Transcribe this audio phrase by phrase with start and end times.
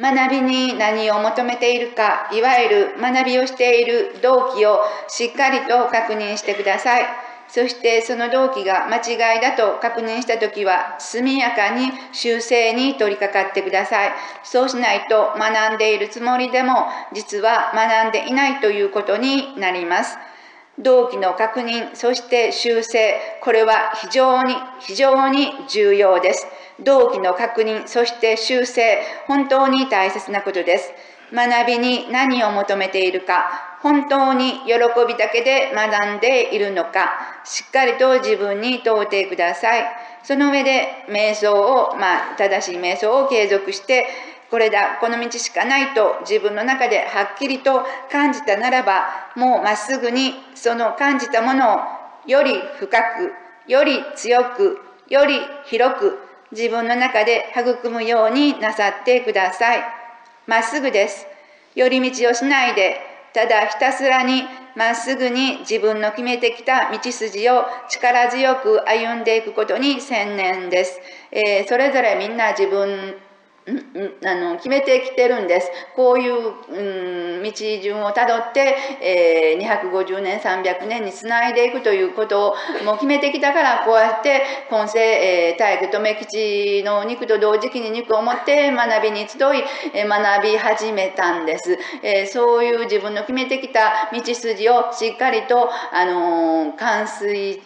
[0.00, 7.06] 学びに何を求めているか、いわゆる学びをしている動機をしっかりと確認してください。
[7.48, 14.12] そしてその動機が間違いだと確認したときは、速やかに修正に取り掛かってください。
[14.44, 20.16] そうしないと学んでいるつもりでも、実は学んでいないということになります。
[20.80, 26.46] 動機の確認、そして修正、これは非常に、非常に重要です。
[26.80, 30.92] 動機の確認、そして修正、本当に大切なことです。
[31.32, 34.74] 学びに何を求めているか、本当に喜
[35.06, 39.84] びだけで学んでいるのか、しっかりと自分に問うてください。
[40.22, 44.06] その上で、瞑想を、まあ、正しい瞑想を継続して、
[44.50, 51.80] これだ、この道しかないと自分の中ではっきりと感じたならば、もうまっすぐにその感じたものを
[52.26, 53.32] より深く、
[53.66, 56.18] より強く、より広く
[56.52, 59.82] 自分の中で育むようになさってください。
[60.46, 61.26] まっすぐです。
[61.74, 63.00] 寄り道をしないで、
[63.34, 71.00] ただひたすらにまっすぐに自分の決めてきた道筋を力強く歩んでいくことに専念です。
[71.30, 73.14] えー、それぞれみんな自分
[74.24, 75.70] あの決めてきてるんです。
[75.94, 92.26] こういう、うん、道順をたどって、えー、250年、300年につないでいくということをもう決めてきたから、こうやって今世、えー、大工留吉の肉と同時期に肉を持って学びに集い、えー、学び始めたんです、えー。
[92.26, 97.60] そういう自分の決めてきた道筋をしっかりと、あのー、完遂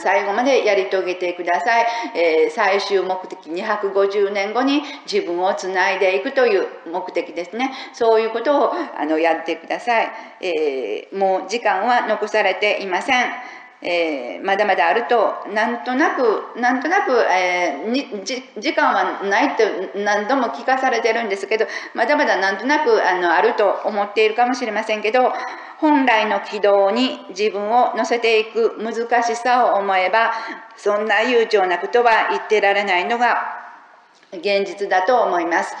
[0.00, 7.72] 最後までやり遂げてください、えー、最終目的250年後に自分をつないでいくという目的ですね。
[7.92, 13.57] そういうことをあのやってください、えー、もう時間は残されていません。
[13.80, 25.32] えー、まだまだあるとなんとなくなんとなく、えー、にじ時間はないって何度も聞かされてるんですけどまだまだなんとなくあのあると思っているかもしれませんけど
[25.78, 30.32] 本来の軌道に自分を乗せていく難しさを思えば
[30.76, 33.68] そんな悠長なことは言ってられないのが
[34.32, 35.74] 現実だと思います。